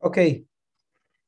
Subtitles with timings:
[0.00, 0.46] Ok.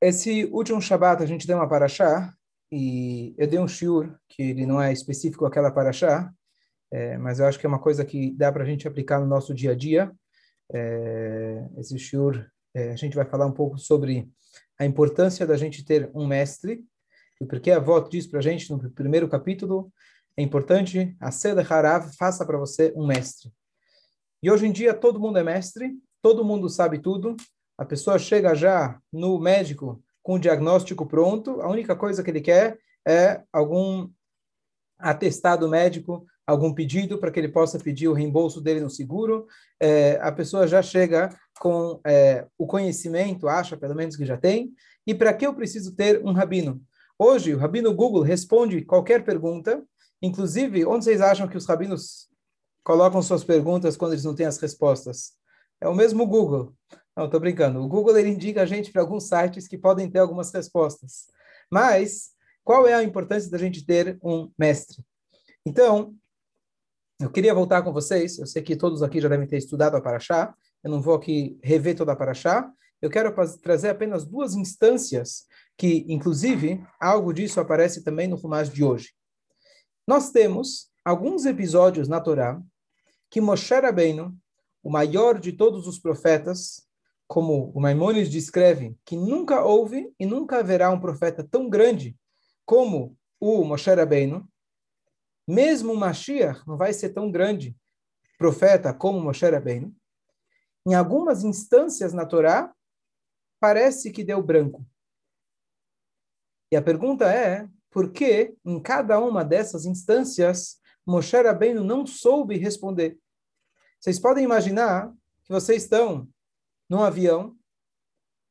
[0.01, 2.35] Esse último Shabat a gente deu uma paraxá
[2.73, 6.33] e eu dei um shiur que ele não é específico aquela paraxá,
[6.91, 9.27] é, mas eu acho que é uma coisa que dá para a gente aplicar no
[9.27, 10.11] nosso dia a dia.
[10.73, 12.45] É, esse shiur,
[12.75, 14.29] é, a gente vai falar um pouco sobre
[14.79, 16.85] a importância da gente ter um mestre,
[17.41, 19.93] e porque a avó diz para a gente no primeiro capítulo,
[20.37, 23.53] é importante, a Seda Harav faça para você um mestre.
[24.43, 25.93] E hoje em dia todo mundo é mestre,
[26.23, 27.37] todo mundo sabe tudo,
[27.77, 32.41] a pessoa chega já no médico com o diagnóstico pronto, a única coisa que ele
[32.41, 34.09] quer é algum
[34.99, 39.47] atestado médico, algum pedido para que ele possa pedir o reembolso dele no seguro.
[39.81, 44.73] É, a pessoa já chega com é, o conhecimento, acha pelo menos que já tem.
[45.05, 46.81] E para que eu preciso ter um rabino?
[47.19, 49.83] Hoje, o rabino Google responde qualquer pergunta,
[50.21, 52.29] inclusive, onde vocês acham que os rabinos
[52.85, 55.33] colocam suas perguntas quando eles não têm as respostas?
[55.83, 56.73] É o mesmo Google.
[57.17, 57.81] Não, estou brincando.
[57.81, 61.27] O Google ele indica a gente para alguns sites que podem ter algumas respostas.
[61.69, 62.31] Mas,
[62.63, 65.05] qual é a importância da gente ter um mestre?
[65.67, 66.15] Então,
[67.21, 68.39] eu queria voltar com vocês.
[68.39, 70.55] Eu sei que todos aqui já devem ter estudado a Paraxá.
[70.85, 72.71] Eu não vou aqui rever toda a Paraxá.
[73.01, 78.85] Eu quero trazer apenas duas instâncias que, inclusive, algo disso aparece também no Fumash de
[78.85, 79.11] hoje.
[80.07, 82.63] Nós temos alguns episódios na Torá
[83.29, 84.33] que Moshe Rabbeinu,
[84.83, 86.87] o maior de todos os profetas,
[87.27, 92.17] como o Maimonides descreve, que nunca houve e nunca haverá um profeta tão grande
[92.67, 94.49] como o Moshe Rabbeinu,
[95.47, 97.77] mesmo o Mashiach não vai ser tão grande
[98.39, 99.95] profeta como Moshe Rabbeinu.
[100.87, 102.75] Em algumas instâncias na Torá,
[103.61, 104.85] parece que deu branco.
[106.71, 112.57] E a pergunta é, por que em cada uma dessas instâncias Moshe Rabbeinu não soube
[112.57, 113.19] responder?
[114.03, 115.15] Vocês podem imaginar
[115.45, 116.29] que vocês estão
[116.91, 117.57] num avião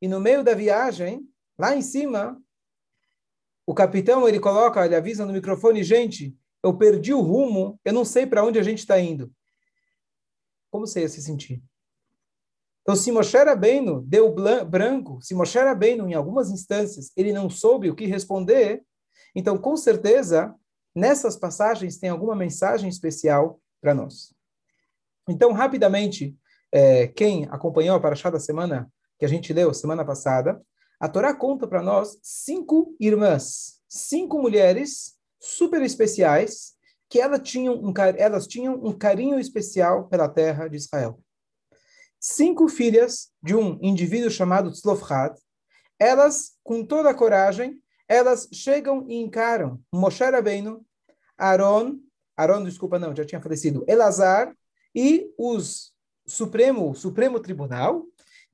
[0.00, 2.42] e no meio da viagem, lá em cima,
[3.66, 8.02] o capitão ele coloca, ele avisa no microfone, gente, eu perdi o rumo, eu não
[8.02, 9.30] sei para onde a gente está indo.
[10.70, 11.62] Como você ia se sentir?
[12.80, 17.90] Então, se Moshe Rabbeinu deu branco, se Moshe Rabbeinu, em algumas instâncias, ele não soube
[17.90, 18.82] o que responder,
[19.34, 20.54] então, com certeza,
[20.94, 24.34] nessas passagens tem alguma mensagem especial para nós.
[25.28, 26.36] Então, rapidamente,
[26.70, 30.60] é, quem acompanhou a Paraxá da semana que a gente leu semana passada,
[30.98, 36.72] a Torá conta para nós cinco irmãs, cinco mulheres super especiais
[37.08, 41.20] que tinham um, elas tinham um carinho especial pela terra de Israel.
[42.18, 45.36] Cinco filhas de um indivíduo chamado Tzlofchad,
[45.98, 47.78] elas, com toda a coragem,
[48.08, 50.84] elas chegam e encaram Moshe Rabbeinu,
[51.36, 51.98] Aaron,
[52.36, 54.56] Aaron, desculpa, não, já tinha falecido, Elazar
[54.94, 55.92] e os
[56.26, 58.04] Supremo, Supremo Tribunal,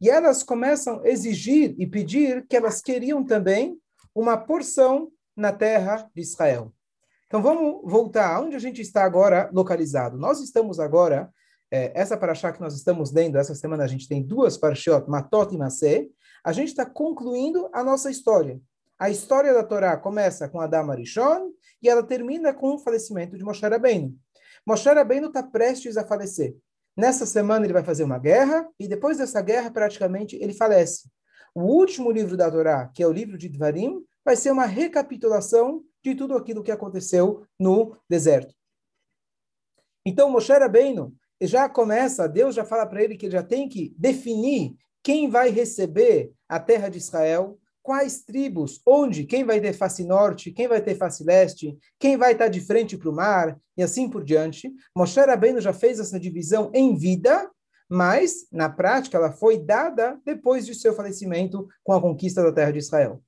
[0.00, 3.78] e elas começam a exigir e pedir que elas queriam também
[4.14, 6.72] uma porção na terra de Israel.
[7.26, 10.16] Então vamos voltar aonde a gente está agora localizado.
[10.16, 11.30] Nós estamos agora,
[11.70, 15.54] é, essa paraxá que nós estamos lendo, essa semana a gente tem duas parashiot, Matot
[15.54, 16.08] e Masé,
[16.42, 18.60] a gente está concluindo a nossa história.
[18.98, 23.44] A história da Torá começa com Adam Arishon e ela termina com o falecimento de
[23.44, 24.16] Moshe Rabbeinu.
[24.66, 26.56] Moshe Rabbeinu está prestes a falecer.
[26.96, 31.08] Nessa semana ele vai fazer uma guerra e depois dessa guerra praticamente ele falece.
[31.54, 35.82] O último livro da Torá, que é o livro de Dvarim, vai ser uma recapitulação
[36.02, 38.54] de tudo aquilo que aconteceu no deserto.
[40.04, 43.94] Então, Moshe Rabbeinu já começa, Deus já fala para ele que ele já tem que
[43.96, 47.58] definir quem vai receber a terra de Israel,
[47.88, 52.32] quais tribos, onde, quem vai ter face norte, quem vai ter face leste, quem vai
[52.32, 54.70] estar de frente para o mar, e assim por diante.
[54.94, 57.50] Moshe Rabbeinu já fez essa divisão em vida,
[57.88, 62.72] mas, na prática, ela foi dada depois de seu falecimento com a conquista da terra
[62.72, 63.22] de Israel.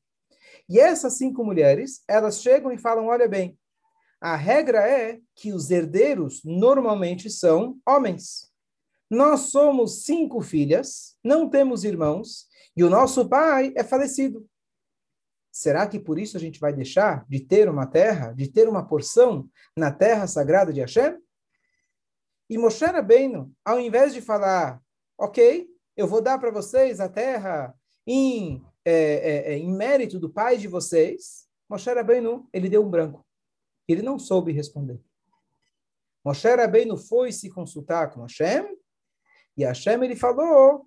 [0.69, 3.59] E essas cinco mulheres, elas chegam e falam: olha bem,
[4.21, 8.50] a regra é que os herdeiros normalmente são homens.
[9.11, 12.47] Nós somos cinco filhas, não temos irmãos,
[12.77, 14.49] e o nosso pai é falecido.
[15.51, 18.87] Será que por isso a gente vai deixar de ter uma terra, de ter uma
[18.87, 21.19] porção na terra sagrada de Hashem?
[22.49, 24.81] E Moshe Rabbeinu, ao invés de falar,
[25.19, 27.75] ok, eu vou dar para vocês a terra
[28.07, 32.91] em é, é, é, em mérito do pai de vocês, Moshe Rabbeinu, ele deu um
[32.91, 33.27] branco.
[33.87, 35.01] Ele não soube responder.
[36.25, 38.67] Moshe Rabbeinu foi se consultar com Hashem,
[39.57, 40.87] e Hashem ele falou,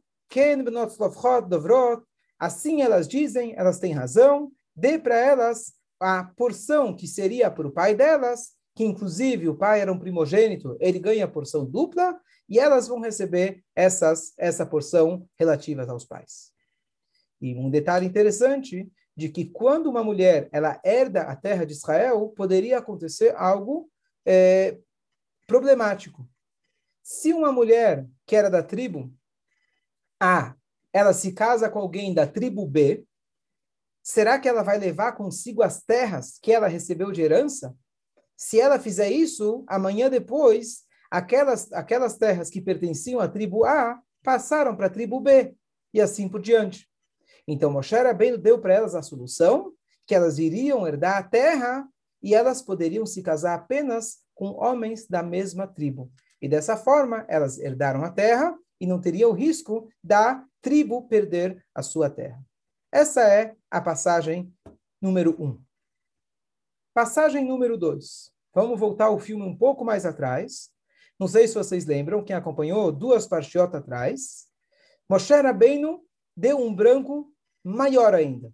[2.39, 7.71] assim elas dizem, elas têm razão, dê para elas a porção que seria para o
[7.71, 12.19] pai delas, que inclusive o pai era um primogênito, ele ganha porção dupla,
[12.49, 16.51] e elas vão receber essas, essa porção relativa aos pais.
[17.41, 22.29] E um detalhe interessante de que quando uma mulher ela herda a terra de Israel,
[22.35, 23.89] poderia acontecer algo
[24.25, 24.77] é,
[25.45, 26.27] problemático.
[27.03, 29.13] Se uma mulher que era da tribo
[30.17, 30.55] A,
[30.93, 33.05] ela se casa com alguém da tribo B,
[34.01, 37.75] será que ela vai levar consigo as terras que ela recebeu de herança?
[38.37, 44.73] Se ela fizer isso, amanhã depois, aquelas, aquelas terras que pertenciam à tribo A passaram
[44.75, 45.53] para a tribo B,
[45.93, 46.89] e assim por diante.
[47.45, 49.73] Então, Moshe Rabbeinu deu para elas a solução,
[50.07, 51.85] que elas iriam herdar a terra
[52.21, 56.09] e elas poderiam se casar apenas com homens da mesma tribo.
[56.43, 61.65] E dessa forma, elas herdaram a terra e não teria o risco da tribo perder
[61.73, 62.45] a sua terra.
[62.91, 64.53] Essa é a passagem
[65.01, 65.63] número um.
[66.93, 68.29] Passagem número dois.
[68.53, 70.69] Vamos voltar o filme um pouco mais atrás.
[71.17, 74.49] Não sei se vocês lembram, quem acompanhou duas partiotas atrás.
[75.09, 76.05] Moshe Rabbeinu
[76.35, 78.53] deu um branco maior ainda.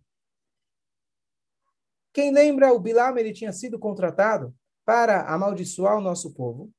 [2.13, 4.55] Quem lembra, o Bilam ele tinha sido contratado
[4.85, 6.71] para amaldiçoar o nosso povo.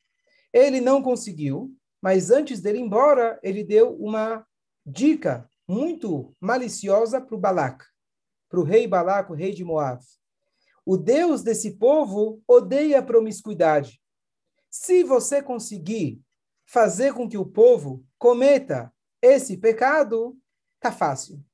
[0.53, 4.47] Ele não conseguiu, mas antes dele ir embora, ele deu uma
[4.85, 7.85] dica muito maliciosa para o Balac,
[8.49, 10.03] para o rei Balac, o rei de Moab.
[10.85, 14.01] O Deus desse povo odeia a promiscuidade.
[14.69, 16.21] Se você conseguir
[16.65, 18.93] fazer com que o povo cometa
[19.23, 20.37] esse pecado,
[20.81, 21.45] tá fácil.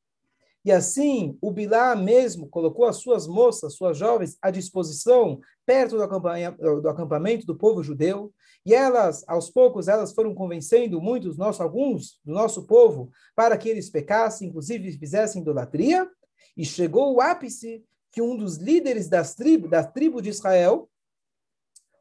[0.67, 6.89] E assim, o Bilá mesmo colocou as suas moças, suas jovens, à disposição, perto do,
[6.89, 8.35] acampamento do povo judeu,
[8.65, 13.69] e elas, aos poucos, elas foram convencendo muitos, nossos, alguns do nosso povo, para que
[13.69, 16.11] eles pecassem, inclusive fizessem idolatria,
[16.57, 20.91] e chegou o ápice que um dos líderes das tribo, da tribo de Israel,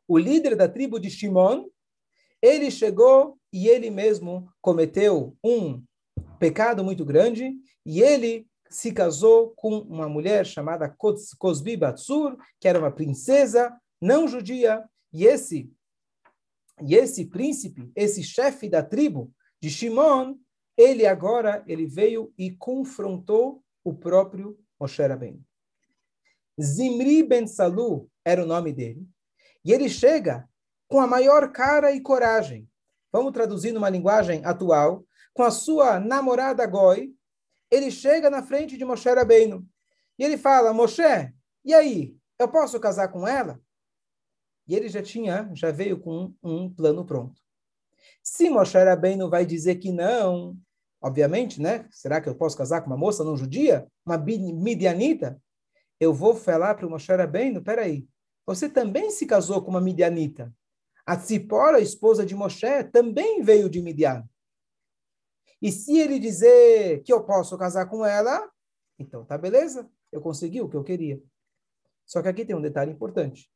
[0.08, 1.66] o líder da tribo de Shimon,
[2.42, 5.84] ele chegou e ele mesmo cometeu um
[6.40, 7.54] pecado muito grande,
[7.86, 10.94] e ele se casou com uma mulher chamada
[11.38, 14.84] Cosbi Batsur, que era uma princesa não judia,
[15.14, 15.72] e esse
[16.82, 19.32] e esse príncipe, esse chefe da tribo
[19.62, 20.36] de Shimon,
[20.78, 25.42] ele agora ele veio e confrontou o próprio Moshe Rabbeinu.
[26.62, 29.08] Zimri ben Salu era o nome dele,
[29.64, 30.50] e ele chega
[30.88, 32.68] com a maior cara e coragem.
[33.12, 37.14] Vamos traduzir numa linguagem atual, com a sua namorada Goi,
[37.75, 39.68] ele chega na frente de Moshe Rabbeinu
[40.18, 41.01] e ele fala, Moshe,
[41.63, 43.60] e aí, eu posso casar com ela?
[44.68, 47.39] E ele já tinha, já veio com um, um plano pronto.
[48.24, 50.57] Se Moshe Rabbeinu vai dizer que não,
[51.01, 51.88] obviamente, né?
[51.92, 53.88] Será que eu posso casar com uma moça não judia?
[54.06, 55.39] Uma midianita?
[56.00, 58.07] Eu vou falar para o Moshe Rabbeinu, peraí,
[58.45, 60.54] você também se casou com uma midianita.
[61.06, 64.28] A Tzipora, esposa de Moshe, também veio de Midian.
[65.66, 68.48] E se ele dizer que eu posso casar com ela,
[69.00, 71.20] então tá beleza, eu consegui o que eu queria.
[72.06, 73.50] Só que aqui tem um detalhe importante.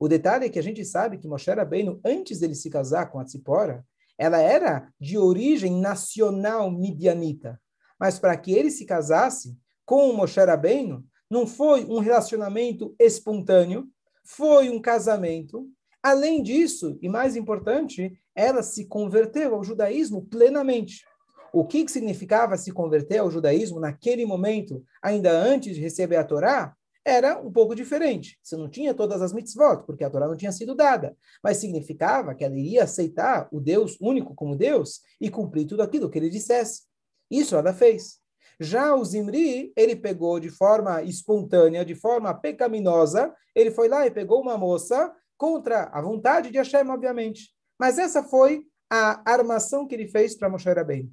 [0.00, 3.20] O detalhe é que a gente sabe que Moshe Rabbeinu, antes dele se casar com
[3.20, 3.86] a Tzipora,
[4.18, 7.62] ela era de origem nacional midianita.
[8.00, 9.56] Mas para que ele se casasse
[9.86, 13.88] com o Moshe Rabbeinu, não foi um relacionamento espontâneo,
[14.24, 15.70] foi um casamento.
[16.02, 21.06] Além disso, e mais importante, ela se converteu ao judaísmo plenamente
[21.52, 26.24] o que, que significava se converter ao judaísmo naquele momento, ainda antes de receber a
[26.24, 28.38] Torá, era um pouco diferente.
[28.42, 32.34] Você não tinha todas as mitzvot, porque a Torá não tinha sido dada, mas significava
[32.34, 36.28] que ela iria aceitar o Deus único como Deus e cumprir tudo aquilo que ele
[36.28, 36.82] dissesse.
[37.30, 38.18] Isso ela fez.
[38.60, 44.10] Já o Zimri, ele pegou de forma espontânea, de forma pecaminosa, ele foi lá e
[44.10, 47.50] pegou uma moça contra a vontade de Hashem, obviamente.
[47.78, 51.10] Mas essa foi a armação que ele fez para Moshe Rabbeinu.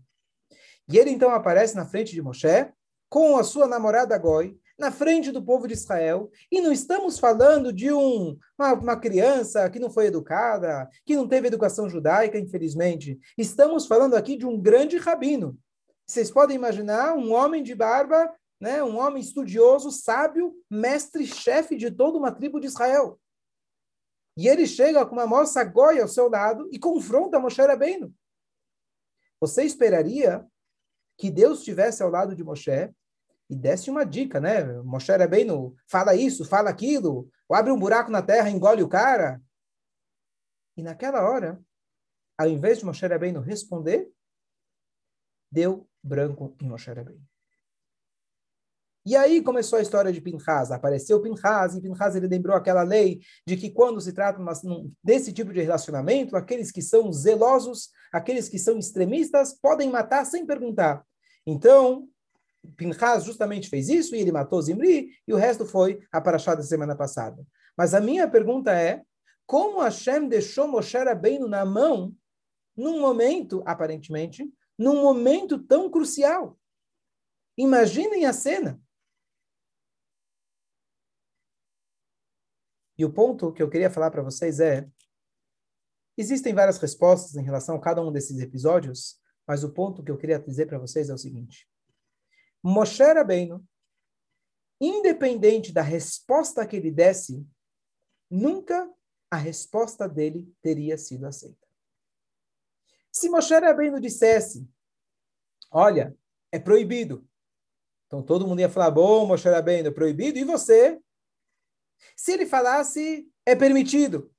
[0.88, 2.72] E ele então aparece na frente de Moshe,
[3.10, 7.72] com a sua namorada Goi, na frente do povo de Israel, e não estamos falando
[7.72, 13.18] de um, uma, uma, criança que não foi educada, que não teve educação judaica, infelizmente.
[13.38, 15.58] Estamos falando aqui de um grande rabino.
[16.06, 22.18] Vocês podem imaginar um homem de barba, né, um homem estudioso, sábio, mestre-chefe de toda
[22.18, 23.20] uma tribo de Israel.
[24.38, 28.13] E ele chega com uma moça Goi ao seu lado e confronta Moshe Rabbeinu.
[29.39, 30.46] Você esperaria
[31.17, 32.93] que Deus estivesse ao lado de Moshe
[33.50, 34.63] e desse uma dica, né?
[34.81, 38.89] Moshe era bem no fala isso, fala aquilo, abre um buraco na terra, engole o
[38.89, 39.41] cara.
[40.75, 41.62] E naquela hora,
[42.38, 44.12] ao invés de Moshe Rabbeinu responder,
[45.51, 47.24] deu branco em Moshe Rabbeinu.
[49.05, 50.71] E aí começou a história de Pinhas.
[50.71, 54.41] Apareceu Pinhas, e Pinhas ele lembrou aquela lei de que quando se trata
[55.03, 60.43] desse tipo de relacionamento, aqueles que são zelosos, aqueles que são extremistas, podem matar sem
[60.43, 61.05] perguntar.
[61.45, 62.07] Então,
[62.75, 66.63] Pinhas justamente fez isso, e ele matou Zimri, e o resto foi a paraxá da
[66.63, 67.45] semana passada.
[67.77, 69.03] Mas a minha pergunta é,
[69.45, 72.12] como Hashem deixou Moshe Rabbeinu na mão,
[72.75, 76.57] num momento, aparentemente, num momento tão crucial?
[77.55, 78.81] Imaginem a cena.
[82.97, 84.89] E o ponto que eu queria falar para vocês é:
[86.17, 90.17] existem várias respostas em relação a cada um desses episódios, mas o ponto que eu
[90.17, 91.67] queria dizer para vocês é o seguinte:
[92.63, 93.65] Moshe Rabbeinu,
[94.79, 97.45] independente da resposta que ele desse,
[98.29, 98.89] nunca
[99.29, 101.65] a resposta dele teria sido aceita.
[103.11, 104.69] Se Moshe Rabbeinu dissesse,
[105.71, 106.15] olha,
[106.51, 107.27] é proibido,
[108.07, 110.99] então todo mundo ia falar, bom, Moshe Rabbeinu, é proibido, e você?
[112.15, 114.31] Se ele falasse, é permitido.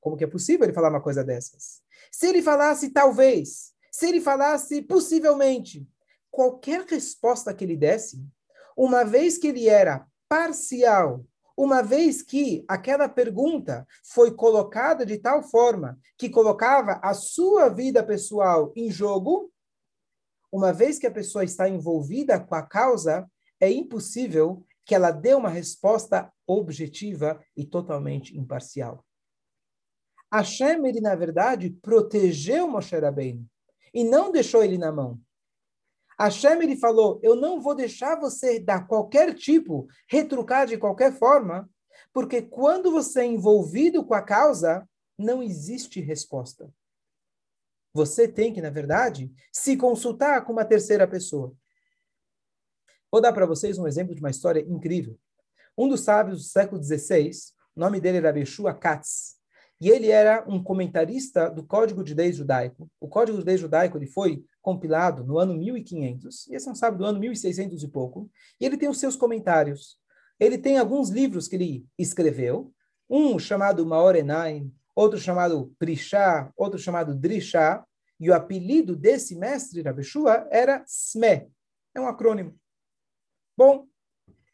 [0.00, 1.82] Como que é possível ele falar uma coisa dessas?
[2.10, 3.72] Se ele falasse, talvez.
[3.90, 5.88] Se ele falasse, possivelmente.
[6.30, 8.20] Qualquer resposta que ele desse,
[8.76, 11.24] uma vez que ele era parcial,
[11.56, 18.02] uma vez que aquela pergunta foi colocada de tal forma que colocava a sua vida
[18.02, 19.52] pessoal em jogo,
[20.50, 23.28] uma vez que a pessoa está envolvida com a causa,
[23.60, 29.04] é impossível que ela dê uma resposta objetiva e totalmente imparcial.
[30.32, 33.46] Hashem, ele, na verdade, protegeu Moshe Rabbeinu
[33.92, 35.20] e não deixou ele na mão.
[36.18, 41.68] Hashem, ele falou, eu não vou deixar você dar qualquer tipo, retrucar de qualquer forma,
[42.12, 44.88] porque quando você é envolvido com a causa,
[45.18, 46.72] não existe resposta.
[47.92, 51.54] Você tem que, na verdade, se consultar com uma terceira pessoa.
[53.14, 55.16] Vou dar para vocês um exemplo de uma história incrível.
[55.78, 57.30] Um dos sábios do século XVI,
[57.76, 59.36] o nome dele era Beshua Katz,
[59.80, 62.90] e ele era um comentarista do Código de Leis Judaico.
[62.98, 66.74] O Código de Leis Judaico ele foi compilado no ano 1500, e esse é um
[66.74, 68.28] sábio do ano 1600 e pouco,
[68.60, 69.96] e ele tem os seus comentários.
[70.40, 72.72] Ele tem alguns livros que ele escreveu,
[73.08, 77.86] um chamado Maorenaim, outro chamado Prishá, outro chamado Drishá,
[78.18, 81.48] e o apelido desse mestre, Rabeshua, era SME,
[81.94, 82.58] é um acrônimo.
[83.56, 83.86] Bom,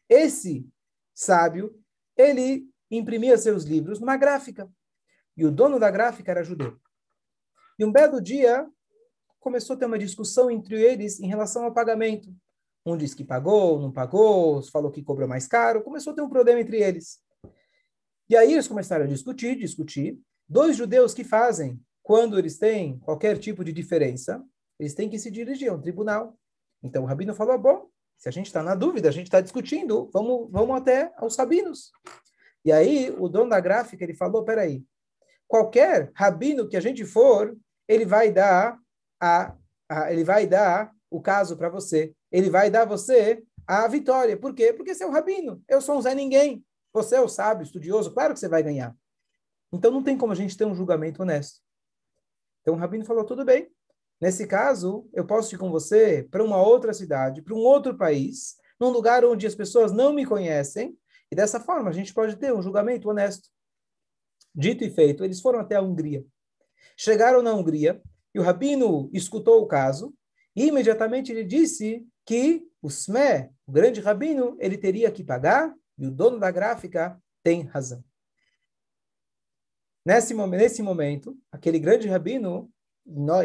[0.09, 0.67] esse
[1.13, 1.73] sábio,
[2.17, 4.69] ele imprimia seus livros numa gráfica.
[5.35, 6.79] E o dono da gráfica era judeu.
[7.79, 8.67] E um belo dia,
[9.39, 12.33] começou a ter uma discussão entre eles em relação ao pagamento.
[12.85, 15.83] Um disse que pagou, não pagou, falou que cobrou mais caro.
[15.83, 17.19] Começou a ter um problema entre eles.
[18.29, 20.19] E aí eles começaram a discutir, discutir.
[20.47, 24.43] Dois judeus que fazem, quando eles têm qualquer tipo de diferença,
[24.79, 26.37] eles têm que se dirigir a um tribunal.
[26.83, 27.89] Então o rabino falou: bom,
[28.21, 31.91] se a gente está na dúvida, a gente está discutindo, vamos, vamos até aos rabinos.
[32.63, 34.85] E aí, o dono da gráfica, ele falou, peraí,
[35.47, 38.77] qualquer rabino que a gente for, ele vai dar
[39.19, 39.55] a,
[39.89, 42.13] a ele vai dar o caso para você.
[42.31, 44.37] Ele vai dar você a vitória.
[44.37, 44.71] Por quê?
[44.71, 45.59] Porque você é o rabino.
[45.67, 46.63] Eu sou um Zé Ninguém.
[46.93, 48.13] Você é o sábio, estudioso.
[48.13, 48.95] Claro que você vai ganhar.
[49.73, 51.59] Então, não tem como a gente ter um julgamento honesto.
[52.61, 53.67] Então, o rabino falou, tudo bem.
[54.21, 58.55] Nesse caso, eu posso ir com você para uma outra cidade, para um outro país,
[58.79, 60.95] num lugar onde as pessoas não me conhecem,
[61.31, 63.49] e dessa forma a gente pode ter um julgamento honesto.
[64.53, 66.23] Dito e feito, eles foram até a Hungria.
[66.95, 67.99] Chegaram na Hungria
[68.35, 70.13] e o rabino escutou o caso
[70.55, 76.05] e imediatamente ele disse que o Sme, o grande rabino, ele teria que pagar e
[76.05, 78.03] o dono da gráfica tem razão.
[80.05, 82.71] Nesse, nesse momento, aquele grande rabino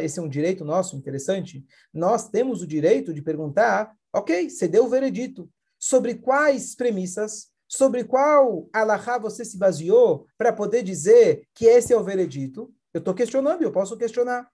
[0.01, 4.85] esse é um direito nosso interessante, nós temos o direito de perguntar, ok, você deu
[4.85, 5.49] o veredito,
[5.79, 11.97] sobre quais premissas, sobre qual alahá você se baseou para poder dizer que esse é
[11.97, 12.73] o veredito?
[12.93, 14.49] Eu estou questionando, eu posso questionar.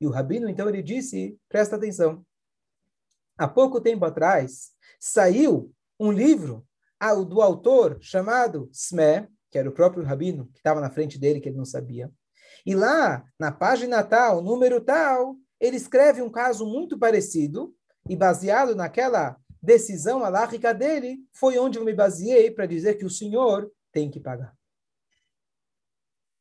[0.00, 2.24] E o rabino, então, ele disse, presta atenção,
[3.36, 6.66] há pouco tempo atrás, saiu um livro
[7.28, 11.48] do autor chamado Sme, que era o próprio rabino, que estava na frente dele, que
[11.48, 12.10] ele não sabia,
[12.64, 17.74] e lá, na página tal, número tal, ele escreve um caso muito parecido,
[18.08, 23.10] e baseado naquela decisão alárrica dele, foi onde eu me baseei para dizer que o
[23.10, 24.56] senhor tem que pagar.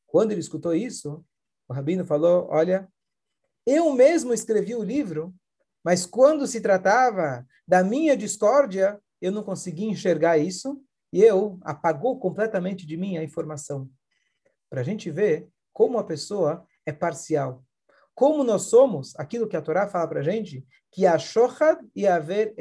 [0.07, 1.23] Quando ele escutou isso,
[1.67, 2.91] o rabino falou: Olha,
[3.65, 5.33] eu mesmo escrevi o livro,
[5.83, 12.19] mas quando se tratava da minha discórdia, eu não consegui enxergar isso e eu apagou
[12.19, 13.89] completamente de mim a informação.
[14.69, 17.63] Para a gente ver como a pessoa é parcial.
[18.13, 22.05] como nós somos, aquilo que a Torá fala para a gente, que a shochad e
[22.05, 22.53] a ver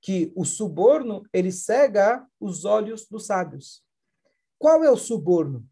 [0.00, 3.84] que o suborno, ele cega os olhos dos sábios.
[4.58, 5.68] Qual é o suborno?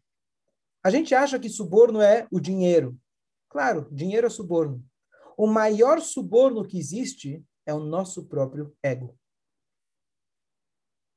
[0.83, 2.97] A gente acha que suborno é o dinheiro.
[3.49, 4.85] Claro, dinheiro é suborno.
[5.35, 9.17] O maior suborno que existe é o nosso próprio ego.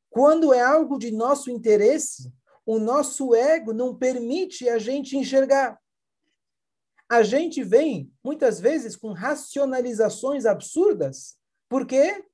[0.09, 2.33] Quando é algo de nosso interesse,
[2.65, 5.79] o nosso ego não permite a gente enxergar.
[7.09, 11.37] A gente vem, muitas vezes, com racionalizações absurdas,
[11.69, 12.25] porque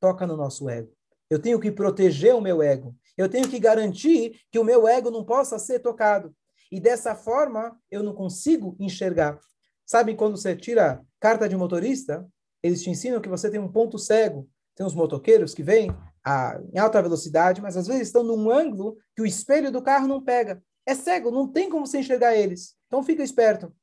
[0.00, 0.92] toca no nosso ego.
[1.30, 2.94] Eu tenho que proteger o meu ego.
[3.16, 6.34] Eu tenho que garantir que o meu ego não possa ser tocado.
[6.70, 9.38] E dessa forma, eu não consigo enxergar.
[9.86, 12.26] Sabe quando você tira carta de motorista?
[12.62, 14.48] Eles te ensinam que você tem um ponto cego.
[14.74, 15.90] Tem os motoqueiros que vêm
[16.24, 20.08] a, em alta velocidade, mas às vezes estão num ângulo que o espelho do carro
[20.08, 20.62] não pega.
[20.86, 22.74] É cego, não tem como você enxergar eles.
[22.86, 23.74] Então fica esperto.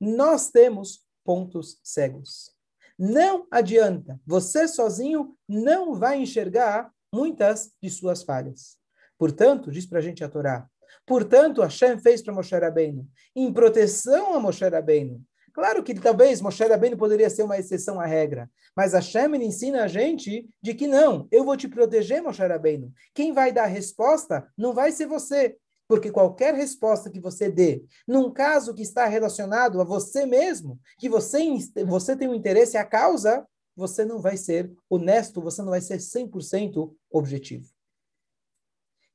[0.00, 2.52] Nós temos pontos cegos.
[2.98, 4.20] Não adianta.
[4.26, 8.76] Você sozinho não vai enxergar muitas de suas falhas.
[9.18, 10.68] Portanto, diz para a gente a Torá,
[11.06, 15.22] portanto, Hashem fez para Moshe Rabbeinu, em proteção a Moshe Rabbeinu.
[15.54, 19.88] Claro que talvez Moshe Rabbeinu poderia ser uma exceção à regra, mas Hashem ensina a
[19.88, 22.92] gente de que não, eu vou te proteger, Moshe Rabbeinu.
[23.14, 25.56] Quem vai dar a resposta não vai ser você,
[25.86, 31.08] porque qualquer resposta que você dê, num caso que está relacionado a você mesmo, que
[31.08, 31.40] você,
[31.86, 33.46] você tem um interesse, a causa,
[33.76, 37.68] você não vai ser honesto, você não vai ser 100% objetivo.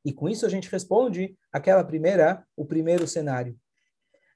[0.05, 3.59] E com isso a gente responde aquela primeira, o primeiro cenário.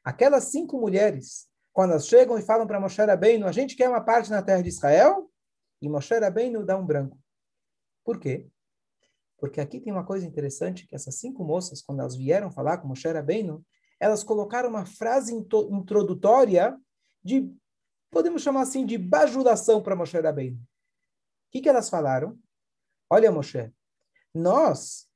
[0.03, 3.99] Aquelas cinco mulheres, quando elas chegam e falam para Moshe Rabbeinu, a gente quer uma
[3.99, 5.29] parte na terra de Israel,
[5.81, 7.19] e Moshe Rabbeinu dá um branco.
[8.05, 8.47] Por quê?
[9.37, 12.87] Porque aqui tem uma coisa interessante, que essas cinco moças, quando elas vieram falar com
[12.87, 13.65] Moshe Rabbeinu,
[13.99, 16.77] elas colocaram uma frase introdutória
[17.23, 17.51] de
[18.11, 20.57] podemos chamar assim de bajulação para Moshe Rabbeinu.
[20.57, 20.59] O
[21.51, 22.37] que, que elas falaram?
[23.09, 23.73] Olha, Moshe,
[24.33, 25.07] nós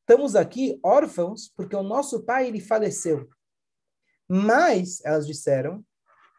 [0.00, 3.28] estamos aqui órfãos porque o nosso pai ele faleceu.
[4.34, 5.84] Mas, elas disseram,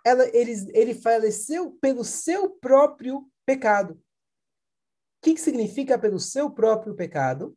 [0.03, 3.93] ela, ele, ele faleceu pelo seu próprio pecado.
[3.93, 3.99] O
[5.21, 7.55] que, que significa pelo seu próprio pecado?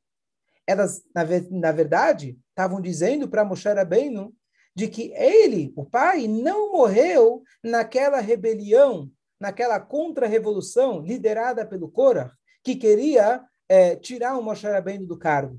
[0.66, 4.36] Elas, na, na verdade, estavam dizendo para Moshe Rabbeinu
[4.74, 12.30] de que ele, o pai, não morreu naquela rebelião, naquela contra-revolução liderada pelo Korah,
[12.62, 15.58] que queria é, tirar o Moshe Rabbeinu do cargo.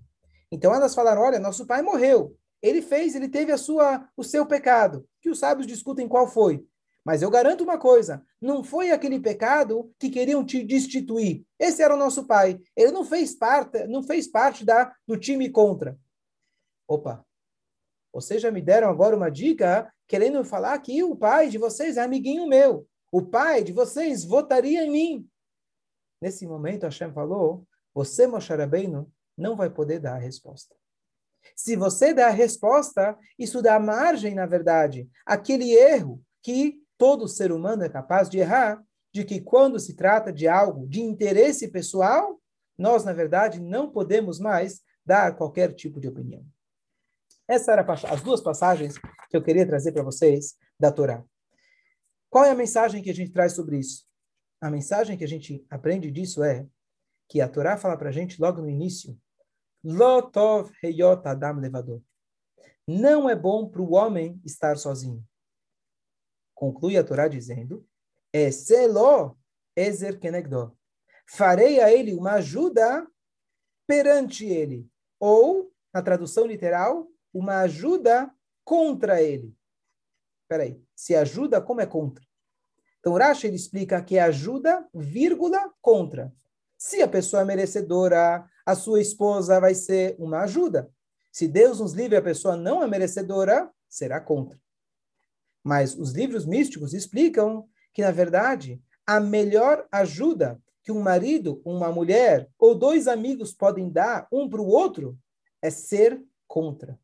[0.51, 2.37] Então elas falaram, olha, nosso pai morreu.
[2.61, 6.65] Ele fez, ele teve a sua, o seu pecado, que os sábios discutem qual foi.
[7.05, 11.45] Mas eu garanto uma coisa: não foi aquele pecado que queriam te destituir.
[11.57, 12.59] Esse era o nosso pai.
[12.75, 15.97] Ele não fez parte, não fez parte da, do time contra.
[16.87, 17.25] Opa,
[18.11, 22.01] vocês já me deram agora uma dica querendo falar que o pai de vocês é
[22.01, 22.87] amiguinho meu.
[23.11, 25.29] O pai de vocês votaria em mim.
[26.21, 30.75] Nesse momento, Hashem falou: Você, Moshe Rabbeinu, não vai poder dar a resposta.
[31.55, 37.51] Se você der a resposta, isso dá margem, na verdade, aquele erro que todo ser
[37.51, 38.81] humano é capaz de errar,
[39.13, 42.39] de que quando se trata de algo de interesse pessoal,
[42.77, 46.45] nós, na verdade, não podemos mais dar qualquer tipo de opinião.
[47.47, 48.97] Essas eram as duas passagens
[49.29, 51.23] que eu queria trazer para vocês da Torá.
[52.29, 54.05] Qual é a mensagem que a gente traz sobre isso?
[54.60, 56.67] A mensagem que a gente aprende disso é
[57.29, 59.17] que a Torá fala para a gente logo no início,
[59.83, 62.01] Lotov heyot adam levador.
[62.87, 65.23] Não é bom para o homem estar sozinho.
[66.55, 67.87] Conclui a Torá dizendo,
[68.33, 69.37] Eselo
[69.75, 70.77] ezer kenegdo.
[71.29, 73.07] Farei a ele uma ajuda
[73.85, 74.89] perante ele.
[75.19, 79.55] Ou, na tradução literal, uma ajuda contra ele.
[80.47, 82.25] Peraí, se ajuda, como é contra?
[82.99, 86.33] Então, Rashi ele explica que é ajuda, vírgula, contra.
[86.77, 90.91] Se a pessoa é merecedora, a sua esposa vai ser uma ajuda.
[91.32, 94.60] Se Deus nos livre, a pessoa não é merecedora, será contra.
[95.63, 101.93] Mas os livros místicos explicam que, na verdade, a melhor ajuda que um marido, uma
[101.93, 105.17] mulher ou dois amigos podem dar um para o outro
[105.62, 106.99] é ser contra.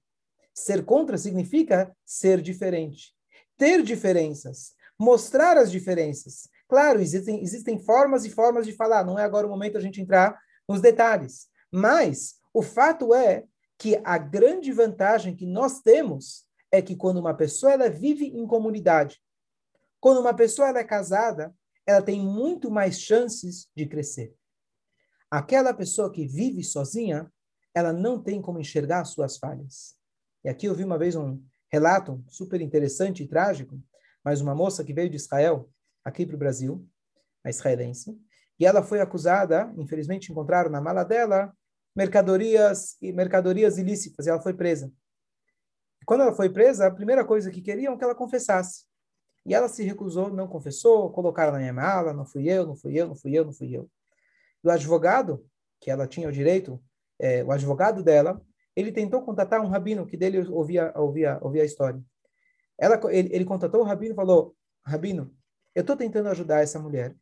[0.54, 3.15] Ser contra significa ser diferente,
[3.58, 6.49] ter diferenças, mostrar as diferenças.
[6.67, 10.02] Claro, existem, existem formas e formas de falar, não é agora o momento a gente
[10.02, 11.52] entrar nos detalhes.
[11.73, 13.45] Mas o fato é
[13.79, 18.45] que a grande vantagem que nós temos é que quando uma pessoa ela vive em
[18.45, 19.19] comunidade,
[19.99, 21.51] quando uma pessoa ela é casada,
[21.83, 24.36] ela tem muito mais chances de crescer.
[25.31, 27.31] Aquela pessoa que vive sozinha,
[27.73, 29.95] ela não tem como enxergar suas falhas.
[30.43, 33.81] E aqui eu vi uma vez um relato super interessante e trágico,
[34.23, 35.67] mas uma moça que veio de Israel
[36.05, 36.88] aqui para o Brasil,
[37.43, 38.15] a israelense,
[38.59, 41.51] e ela foi acusada, infelizmente encontraram na mala dela
[41.95, 44.91] mercadorias mercadorias ilícitas, e ela foi presa.
[46.06, 48.86] Quando ela foi presa, a primeira coisa que queriam é que ela confessasse.
[49.45, 52.97] E ela se recusou, não confessou, colocaram na minha mala, não fui eu, não fui
[52.97, 53.89] eu, não fui eu, não fui eu.
[54.63, 55.45] E o advogado,
[55.79, 56.82] que ela tinha o direito,
[57.19, 58.41] é, o advogado dela,
[58.75, 62.01] ele tentou contatar um rabino que dele ouvia, ouvia, ouvia a história.
[62.77, 65.34] Ela, ele, ele contatou o rabino e falou, rabino,
[65.75, 67.15] eu estou tentando ajudar essa mulher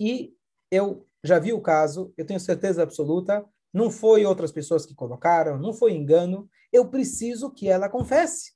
[0.00, 0.34] e
[0.70, 5.58] eu já vi o caso, eu tenho certeza absoluta, não foi outras pessoas que colocaram,
[5.58, 8.52] não foi engano, eu preciso que ela confesse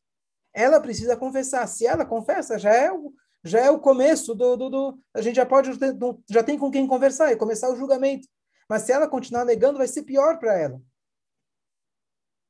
[0.57, 1.67] ela precisa confessar.
[1.67, 3.13] Se ela confessa, já é o,
[3.45, 5.71] já é o começo do, do, do A gente já pode,
[6.31, 8.27] já tem com quem conversar e começar o julgamento.
[8.67, 10.83] Mas se ela continuar negando, vai ser pior para ela.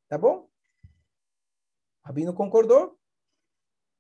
[0.09, 0.48] Tá bom?
[2.05, 2.96] Rabino concordou.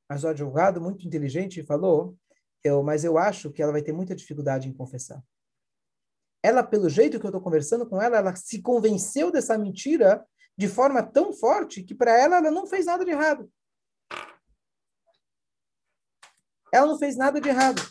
[0.08, 2.16] Mas o advogado, muito inteligente, falou:
[2.62, 5.20] eu, Mas eu acho que ela vai ter muita dificuldade em confessar.
[6.42, 10.24] Ela, pelo jeito que eu estou conversando com ela, ela se convenceu dessa mentira
[10.56, 13.50] de forma tão forte que para ela ela não fez nada de errado.
[16.72, 17.82] Ela não fez nada de errado.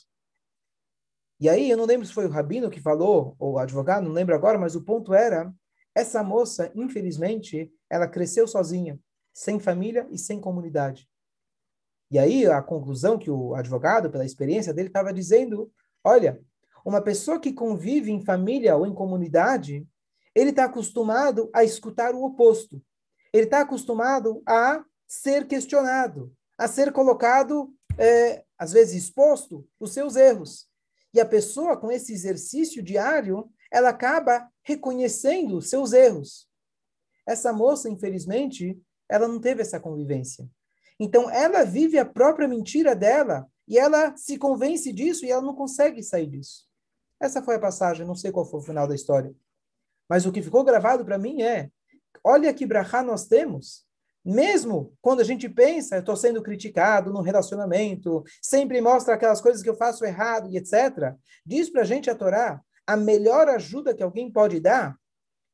[1.40, 4.14] E aí, eu não lembro se foi o rabino que falou, ou o advogado, não
[4.14, 5.54] lembro agora, mas o ponto era,
[5.94, 9.00] essa moça, infelizmente, ela cresceu sozinha,
[9.34, 11.10] sem família e sem comunidade.
[12.10, 15.72] E aí, a conclusão que o advogado, pela experiência dele, estava dizendo,
[16.04, 16.42] olha,
[16.86, 19.86] uma pessoa que convive em família ou em comunidade,
[20.36, 22.80] ele está acostumado a escutar o oposto.
[23.34, 30.16] Ele está acostumado a ser questionado, a ser colocado é, às vezes exposto os seus
[30.16, 30.68] erros.
[31.12, 36.48] E a pessoa, com esse exercício diário, ela acaba reconhecendo seus erros.
[37.26, 40.48] Essa moça, infelizmente, ela não teve essa convivência.
[41.00, 45.56] Então, ela vive a própria mentira dela e ela se convence disso e ela não
[45.56, 46.66] consegue sair disso.
[47.20, 49.34] Essa foi a passagem, não sei qual foi o final da história.
[50.10, 51.70] Mas o que ficou gravado para mim é:
[52.24, 53.86] olha que brachá nós temos
[54.26, 59.62] mesmo quando a gente pensa, eu estou sendo criticado no relacionamento, sempre mostra aquelas coisas
[59.62, 61.14] que eu faço errado e etc.
[61.46, 64.98] Diz para a gente a Torá, a melhor ajuda que alguém pode dar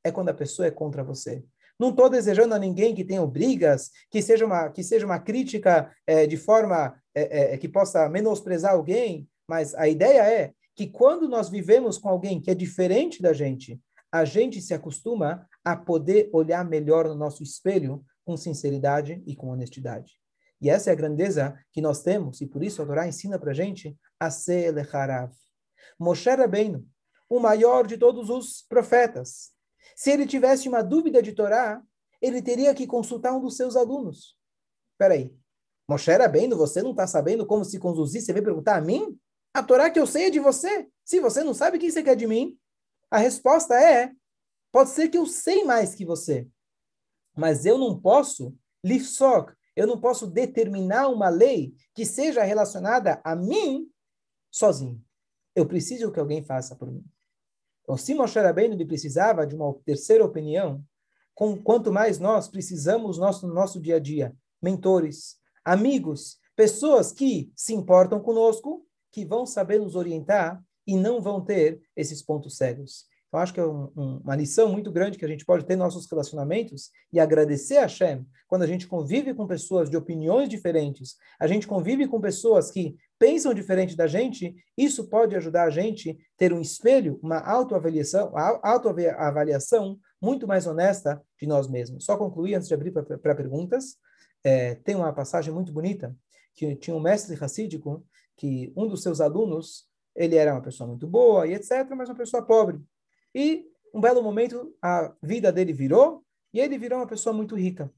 [0.04, 1.44] é quando a pessoa é contra você.
[1.78, 5.92] Não estou desejando a ninguém que tenha brigas, que seja uma, que seja uma crítica
[6.08, 11.30] é, de forma é, é, que possa menosprezar alguém, mas a ideia é que quando
[11.30, 13.80] nós vivemos com alguém que é diferente da gente,
[14.12, 19.50] a gente se acostuma a poder olhar melhor no nosso espelho com sinceridade e com
[19.50, 20.20] honestidade.
[20.60, 23.52] E essa é a grandeza que nós temos, e por isso a Torá ensina para
[23.52, 25.32] a gente a ser lecharav.
[26.00, 26.84] Moshe Rabbeinu,
[27.30, 29.52] o maior de todos os profetas,
[29.96, 31.80] se ele tivesse uma dúvida de Torá,
[32.20, 34.36] ele teria que consultar um dos seus alunos.
[34.94, 35.32] Espera aí,
[35.88, 39.16] Moshe Rabbeinu, você não está sabendo como se conduzir, você vem perguntar a mim?
[39.54, 40.88] A Torá que eu sei é de você.
[41.04, 42.58] Se você não sabe, o que você quer de mim?
[43.10, 44.12] A resposta é,
[44.72, 46.48] pode ser que eu sei mais que você,
[47.36, 53.36] mas eu não posso, lifsok, eu não posso determinar uma lei que seja relacionada a
[53.36, 53.90] mim
[54.50, 55.04] sozinho.
[55.56, 57.04] Eu preciso que alguém faça por mim.
[57.84, 60.84] Então, se Moshe Rabbeinu precisava de uma terceira opinião,
[61.34, 67.52] com quanto mais nós precisamos nosso, no nosso dia a dia, mentores, amigos, pessoas que
[67.56, 73.06] se importam conosco, que vão saber nos orientar e não vão ter esses pontos cegos.
[73.32, 75.76] Eu acho que é um, um, uma lição muito grande que a gente pode ter
[75.76, 80.50] nos nossos relacionamentos e agradecer a Hashem quando a gente convive com pessoas de opiniões
[80.50, 85.70] diferentes, a gente convive com pessoas que pensam diferente da gente, isso pode ajudar a
[85.70, 92.04] gente ter um espelho, uma autoavaliação, autoavaliação muito mais honesta de nós mesmos.
[92.04, 93.96] Só concluir antes de abrir para perguntas.
[94.44, 96.14] É, tem uma passagem muito bonita
[96.54, 98.06] que tinha um mestre racídico
[98.42, 102.16] que um dos seus alunos ele era uma pessoa muito boa e etc, mas uma
[102.16, 102.82] pessoa pobre.
[103.36, 107.94] E um belo momento a vida dele virou e ele virou uma pessoa muito rica.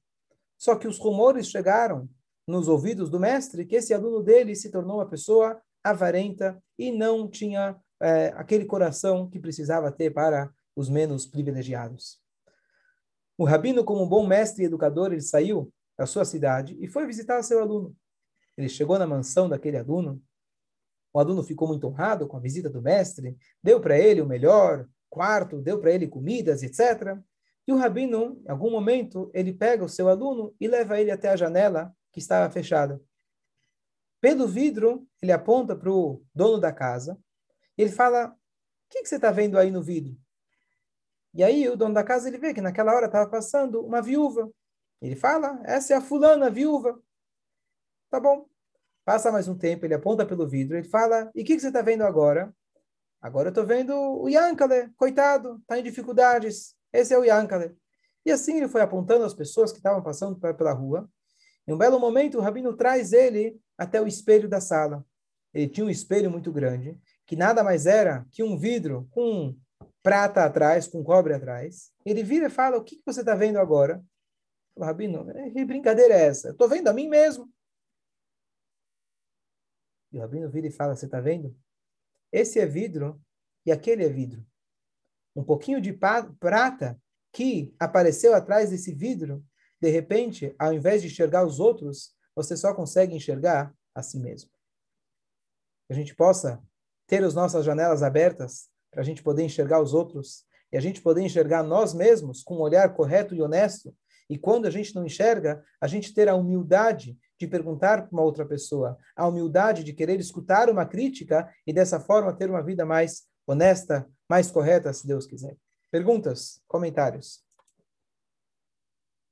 [0.58, 2.10] Só que os rumores chegaram
[2.46, 7.26] nos ouvidos do mestre que esse aluno dele se tornou uma pessoa avarenta e não
[7.30, 12.20] tinha é, aquele coração que precisava ter para os menos privilegiados.
[13.38, 17.08] O rabino, como um bom mestre e educador, ele saiu da sua cidade e foi
[17.08, 17.96] visitar seu aluno.
[18.58, 20.22] Ele chegou na mansão daquele aluno.
[21.14, 24.88] O aluno ficou muito honrado com a visita do mestre, deu para ele o melhor,
[25.10, 27.18] quarto, deu para ele comidas, etc.
[27.68, 31.30] E o rabino, em algum momento, ele pega o seu aluno e leva ele até
[31.30, 33.00] a janela que estava fechada.
[34.20, 37.18] Pelo vidro, ele aponta para o dono da casa
[37.78, 38.34] e ele fala: O
[38.90, 40.18] que, que você está vendo aí no vidro?
[41.34, 44.52] E aí o dono da casa ele vê que naquela hora estava passando uma viúva.
[45.02, 46.98] Ele fala, essa é a fulana, a viúva.
[48.10, 48.48] Tá bom.
[49.06, 51.68] Passa mais um tempo, ele aponta pelo vidro, ele fala, e o que, que, você
[51.68, 52.54] está vendo agora?
[53.22, 56.76] Agora eu estou vendo o Yankale, coitado, está em dificuldades.
[56.92, 57.76] Esse é o Yankale.
[58.26, 61.10] E assim ele foi apontando as pessoas que estavam passando pela rua.
[61.68, 65.06] Em um belo momento, o rabino traz ele até o espelho da sala.
[65.54, 69.56] Ele tinha um espelho muito grande, que nada mais era que um vidro com
[70.02, 71.92] prata atrás, com cobre atrás.
[72.06, 74.04] Ele vira e fala: O que, que você está vendo agora?
[74.76, 76.50] O rabino, que brincadeira é essa?
[76.50, 77.50] Estou vendo a mim mesmo.
[80.14, 81.58] E o rabino vira e fala: Você está vendo?
[82.32, 83.20] Esse é vidro
[83.66, 84.46] e aquele é vidro.
[85.36, 89.44] Um pouquinho de prata que apareceu atrás desse vidro,
[89.82, 94.52] de repente, ao invés de enxergar os outros, você só consegue enxergar a si mesmo.
[95.88, 96.64] Que a gente possa
[97.08, 101.02] ter as nossas janelas abertas para a gente poder enxergar os outros e a gente
[101.02, 103.96] poder enxergar nós mesmos com um olhar correto e honesto.
[104.30, 108.22] E quando a gente não enxerga, a gente ter a humildade de perguntar para uma
[108.22, 112.86] outra pessoa, a humildade de querer escutar uma crítica e dessa forma ter uma vida
[112.86, 115.58] mais honesta, mais correta, se Deus quiser.
[115.92, 117.43] Perguntas, comentários.